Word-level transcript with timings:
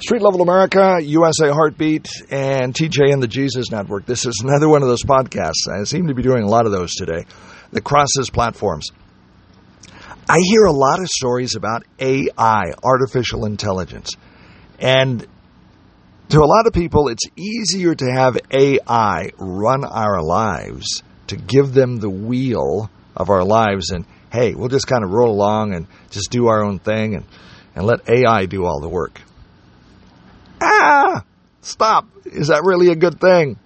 Street 0.00 0.22
Level 0.22 0.40
America, 0.40 0.98
USA 1.02 1.50
Heartbeat, 1.50 2.08
and 2.30 2.72
TJ 2.72 3.12
and 3.12 3.22
the 3.22 3.28
Jesus 3.28 3.70
Network. 3.70 4.06
This 4.06 4.24
is 4.24 4.40
another 4.42 4.66
one 4.66 4.80
of 4.80 4.88
those 4.88 5.02
podcasts. 5.02 5.68
I 5.70 5.84
seem 5.84 6.06
to 6.06 6.14
be 6.14 6.22
doing 6.22 6.42
a 6.42 6.48
lot 6.48 6.64
of 6.64 6.72
those 6.72 6.94
today 6.94 7.26
that 7.72 7.82
crosses 7.82 8.30
platforms. 8.32 8.88
I 10.26 10.38
hear 10.40 10.64
a 10.64 10.72
lot 10.72 11.00
of 11.00 11.06
stories 11.06 11.54
about 11.54 11.84
AI, 11.98 12.72
artificial 12.82 13.44
intelligence. 13.44 14.16
And 14.78 15.26
to 16.30 16.38
a 16.40 16.46
lot 16.48 16.66
of 16.66 16.72
people, 16.72 17.08
it's 17.08 17.26
easier 17.36 17.94
to 17.94 18.10
have 18.10 18.38
AI 18.50 19.30
run 19.36 19.84
our 19.84 20.22
lives, 20.22 21.02
to 21.26 21.36
give 21.36 21.74
them 21.74 21.98
the 21.98 22.08
wheel 22.08 22.90
of 23.14 23.28
our 23.28 23.44
lives. 23.44 23.90
And 23.90 24.06
hey, 24.32 24.54
we'll 24.54 24.68
just 24.68 24.86
kind 24.86 25.04
of 25.04 25.10
roll 25.10 25.30
along 25.30 25.74
and 25.74 25.86
just 26.08 26.30
do 26.30 26.46
our 26.46 26.64
own 26.64 26.78
thing 26.78 27.16
and, 27.16 27.26
and 27.74 27.84
let 27.84 28.08
AI 28.08 28.46
do 28.46 28.64
all 28.64 28.80
the 28.80 28.88
work. 28.88 29.20
Ah! 30.60 31.24
Stop! 31.62 32.06
Is 32.24 32.48
that 32.48 32.62
really 32.64 32.88
a 32.88 32.96
good 32.96 33.20
thing? 33.20 33.58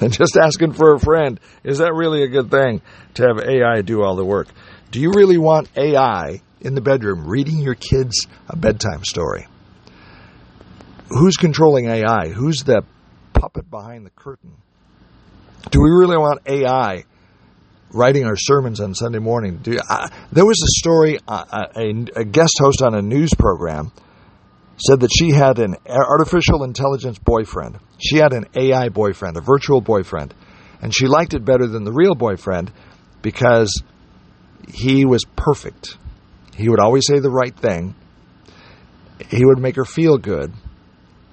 And 0.00 0.12
just 0.18 0.36
asking 0.36 0.72
for 0.72 0.94
a 0.94 1.00
friend, 1.00 1.40
is 1.62 1.78
that 1.78 1.92
really 1.94 2.22
a 2.22 2.28
good 2.28 2.50
thing 2.50 2.82
to 3.14 3.22
have 3.22 3.38
AI 3.40 3.82
do 3.82 4.02
all 4.02 4.16
the 4.16 4.24
work? 4.24 4.48
Do 4.90 5.00
you 5.00 5.12
really 5.14 5.38
want 5.38 5.68
AI 5.76 6.40
in 6.60 6.74
the 6.74 6.80
bedroom 6.80 7.26
reading 7.26 7.58
your 7.58 7.74
kids 7.74 8.26
a 8.48 8.56
bedtime 8.56 9.04
story? 9.04 9.46
Who's 11.08 11.36
controlling 11.36 11.88
AI? 11.88 12.28
Who's 12.28 12.64
the 12.64 12.82
puppet 13.32 13.70
behind 13.70 14.06
the 14.06 14.10
curtain? 14.10 14.52
Do 15.70 15.80
we 15.80 15.90
really 15.90 16.16
want 16.16 16.40
AI 16.46 17.04
writing 17.94 18.24
our 18.24 18.36
sermons 18.36 18.80
on 18.80 18.94
Sunday 18.94 19.20
morning. 19.20 19.58
Do, 19.58 19.78
uh, 19.88 20.08
there 20.32 20.44
was 20.44 20.60
a 20.60 20.80
story, 20.80 21.18
uh, 21.26 21.68
a, 21.76 22.20
a, 22.20 22.24
guest 22.24 22.54
host 22.60 22.82
on 22.82 22.94
a 22.94 23.00
news 23.00 23.32
program 23.32 23.92
said 24.76 25.00
that 25.00 25.10
she 25.16 25.30
had 25.30 25.60
an 25.60 25.76
artificial 25.86 26.64
intelligence 26.64 27.18
boyfriend. 27.18 27.78
She 27.98 28.16
had 28.16 28.32
an 28.32 28.46
AI 28.54 28.88
boyfriend, 28.88 29.36
a 29.36 29.40
virtual 29.40 29.80
boyfriend, 29.80 30.34
and 30.82 30.92
she 30.92 31.06
liked 31.06 31.34
it 31.34 31.44
better 31.44 31.68
than 31.68 31.84
the 31.84 31.92
real 31.92 32.16
boyfriend 32.16 32.72
because 33.22 33.82
he 34.68 35.04
was 35.04 35.24
perfect. 35.36 35.96
He 36.56 36.68
would 36.68 36.80
always 36.80 37.06
say 37.06 37.20
the 37.20 37.30
right 37.30 37.56
thing. 37.56 37.94
He 39.28 39.44
would 39.44 39.58
make 39.58 39.76
her 39.76 39.84
feel 39.84 40.18
good. 40.18 40.52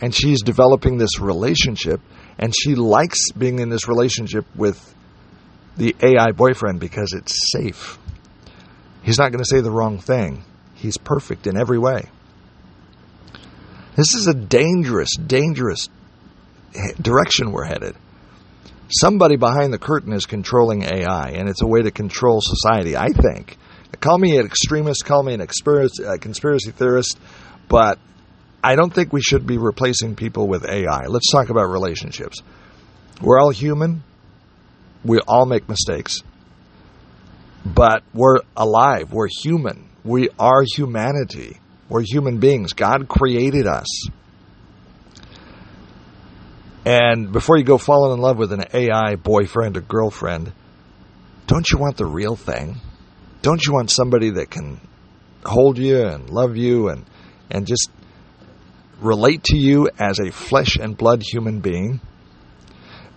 And 0.00 0.14
she's 0.14 0.42
developing 0.42 0.98
this 0.98 1.18
relationship, 1.20 2.00
and 2.38 2.54
she 2.54 2.74
likes 2.74 3.32
being 3.32 3.58
in 3.58 3.68
this 3.68 3.88
relationship 3.88 4.44
with 4.54 4.94
the 5.78 5.96
AI 6.02 6.32
boyfriend 6.32 6.80
because 6.80 7.12
it's 7.12 7.52
safe. 7.52 7.98
He's 9.02 9.18
not 9.18 9.30
going 9.30 9.42
to 9.42 9.48
say 9.48 9.60
the 9.60 9.70
wrong 9.70 9.98
thing. 9.98 10.44
He's 10.74 10.98
perfect 10.98 11.46
in 11.46 11.56
every 11.56 11.78
way. 11.78 12.10
This 13.96 14.14
is 14.14 14.26
a 14.26 14.34
dangerous, 14.34 15.16
dangerous 15.16 15.88
direction 17.00 17.52
we're 17.52 17.64
headed. 17.64 17.96
Somebody 18.90 19.36
behind 19.36 19.72
the 19.72 19.78
curtain 19.78 20.12
is 20.12 20.26
controlling 20.26 20.82
AI, 20.82 21.30
and 21.30 21.48
it's 21.48 21.62
a 21.62 21.66
way 21.66 21.82
to 21.82 21.90
control 21.90 22.40
society, 22.42 22.96
I 22.96 23.08
think. 23.08 23.56
Call 24.00 24.18
me 24.18 24.36
an 24.36 24.46
extremist, 24.46 25.04
call 25.04 25.22
me 25.22 25.34
an 25.34 25.46
conspiracy 25.46 26.70
theorist, 26.70 27.18
but 27.68 27.98
I 28.62 28.76
don't 28.76 28.92
think 28.92 29.12
we 29.12 29.22
should 29.22 29.46
be 29.46 29.58
replacing 29.58 30.16
people 30.16 30.48
with 30.48 30.64
AI. 30.64 31.06
Let's 31.06 31.30
talk 31.30 31.48
about 31.48 31.70
relationships. 31.70 32.42
We're 33.20 33.40
all 33.40 33.50
human. 33.50 34.02
We 35.04 35.18
all 35.26 35.46
make 35.46 35.68
mistakes. 35.68 36.22
But 37.64 38.02
we're 38.14 38.38
alive. 38.56 39.12
We're 39.12 39.28
human. 39.28 39.88
We 40.04 40.28
are 40.38 40.62
humanity. 40.76 41.58
We're 41.88 42.04
human 42.06 42.38
beings. 42.38 42.72
God 42.72 43.08
created 43.08 43.66
us. 43.66 44.08
And 46.84 47.32
before 47.32 47.58
you 47.58 47.64
go 47.64 47.76
falling 47.76 48.14
in 48.14 48.20
love 48.20 48.38
with 48.38 48.52
an 48.52 48.64
AI 48.72 49.16
boyfriend 49.16 49.76
or 49.76 49.82
girlfriend, 49.82 50.52
don't 51.46 51.70
you 51.70 51.78
want 51.78 51.96
the 51.96 52.06
real 52.06 52.36
thing? 52.36 52.80
Don't 53.42 53.64
you 53.66 53.72
want 53.74 53.90
somebody 53.90 54.30
that 54.30 54.50
can 54.50 54.80
hold 55.44 55.78
you 55.78 56.02
and 56.02 56.30
love 56.30 56.56
you 56.56 56.88
and, 56.88 57.04
and 57.50 57.66
just 57.66 57.90
relate 59.00 59.44
to 59.44 59.56
you 59.56 59.90
as 59.98 60.18
a 60.18 60.30
flesh 60.30 60.76
and 60.76 60.96
blood 60.96 61.22
human 61.22 61.60
being? 61.60 62.00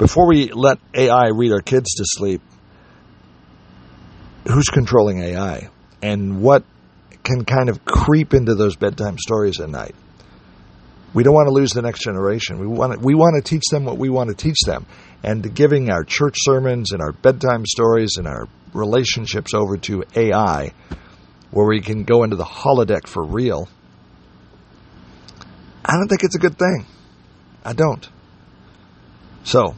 Before 0.02 0.28
we 0.28 0.52
let 0.52 0.80
AI 0.96 1.28
read 1.28 1.52
our 1.52 1.62
kids 1.62 1.94
to 1.94 2.04
sleep, 2.08 2.42
who's 4.48 4.68
controlling 4.68 5.22
AI? 5.22 5.70
And 6.02 6.42
what 6.42 6.64
can 7.24 7.46
kind 7.46 7.70
of 7.70 7.86
creep 7.86 8.34
into 8.34 8.56
those 8.56 8.76
bedtime 8.76 9.20
stories 9.20 9.60
at 9.60 9.70
night? 9.70 9.94
We 11.14 11.22
don't 11.22 11.36
want 11.36 11.50
to 11.50 11.54
lose 11.54 11.74
the 11.74 11.84
next 11.84 12.00
generation. 12.00 12.58
We 12.58 12.66
want 12.66 12.94
to, 12.94 13.00
we 13.00 13.14
want 13.14 13.36
to 13.36 13.48
teach 13.48 13.62
them 13.70 13.86
what 13.86 14.00
we 14.00 14.10
want 14.10 14.30
to 14.32 14.36
teach 14.36 14.58
them. 14.66 14.88
And 15.22 15.54
giving 15.54 15.92
our 15.92 16.04
church 16.04 16.38
sermons 16.40 16.94
and 16.94 17.00
our 17.04 17.12
bedtime 17.12 17.68
stories 17.68 18.16
and 18.18 18.26
our 18.26 18.48
relationships 18.74 19.54
over 19.54 19.78
to 19.78 20.04
AI, 20.16 20.74
where 21.52 21.68
we 21.68 21.80
can 21.80 22.06
go 22.06 22.24
into 22.24 22.38
the 22.38 22.44
holodeck 22.44 23.06
for 23.06 23.24
real, 23.24 23.70
I 25.86 25.94
don't 25.94 26.08
think 26.08 26.24
it's 26.24 26.36
a 26.36 26.40
good 26.40 26.58
thing. 26.58 26.88
I 27.64 27.74
don't. 27.74 28.10
So, 29.44 29.76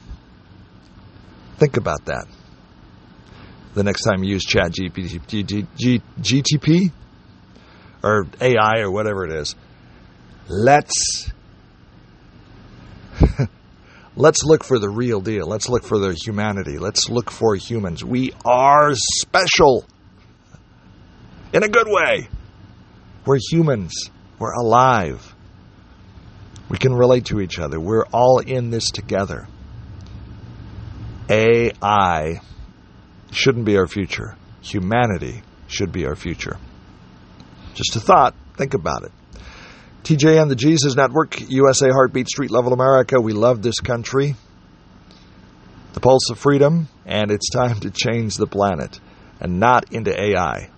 Think 1.63 1.77
about 1.77 2.03
that. 2.07 2.27
The 3.73 3.85
next 3.85 4.03
time 4.03 4.21
you 4.21 4.31
use 4.31 4.45
ChatGPT 4.45 6.01
GTP 6.19 6.91
or 8.03 8.25
AI 8.41 8.79
or 8.79 8.91
whatever 8.91 9.23
it 9.23 9.31
is, 9.31 9.55
let's 10.49 11.31
let's 14.17 14.43
look 14.43 14.65
for 14.65 14.77
the 14.77 14.89
real 14.89 15.21
deal. 15.21 15.47
Let's 15.47 15.69
look 15.69 15.85
for 15.85 15.99
the 15.99 16.13
humanity. 16.13 16.79
Let's 16.79 17.09
look 17.09 17.31
for 17.31 17.55
humans. 17.55 18.03
We 18.03 18.33
are 18.43 18.91
special 18.93 19.85
in 21.53 21.63
a 21.63 21.69
good 21.69 21.87
way. 21.87 22.27
We're 23.25 23.39
humans. 23.49 24.09
We're 24.37 24.51
alive. 24.51 25.33
We 26.67 26.77
can 26.77 26.93
relate 26.93 27.27
to 27.27 27.39
each 27.39 27.57
other. 27.57 27.79
We're 27.79 28.05
all 28.07 28.39
in 28.39 28.69
this 28.69 28.89
together. 28.89 29.47
AI 31.33 32.41
shouldn't 33.31 33.65
be 33.65 33.77
our 33.77 33.87
future. 33.87 34.35
Humanity 34.61 35.41
should 35.67 35.91
be 35.91 36.05
our 36.05 36.15
future. 36.15 36.57
Just 37.73 37.95
a 37.95 37.99
thought. 37.99 38.35
Think 38.55 38.75
about 38.75 39.03
it. 39.03 39.11
TJ 40.03 40.39
and 40.39 40.51
the 40.51 40.55
Jesus 40.55 40.95
Network, 40.95 41.39
USA 41.49 41.89
Heartbeat, 41.89 42.27
Street 42.27 42.51
Level 42.51 42.73
America. 42.73 43.19
We 43.19 43.33
love 43.33 43.61
this 43.61 43.79
country. 43.79 44.35
The 45.93 45.99
pulse 45.99 46.29
of 46.29 46.37
freedom, 46.37 46.87
and 47.05 47.31
it's 47.31 47.49
time 47.49 47.79
to 47.79 47.89
change 47.89 48.35
the 48.35 48.47
planet 48.47 48.99
and 49.39 49.59
not 49.59 49.91
into 49.91 50.11
AI. 50.11 50.69